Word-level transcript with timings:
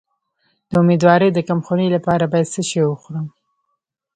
د 0.69 0.71
امیدوارۍ 0.83 1.29
د 1.33 1.39
کمخونی 1.49 1.87
لپاره 1.95 2.23
باید 2.31 2.51
څه 2.53 2.61
شی 2.69 2.81
وخورم؟ 2.85 3.27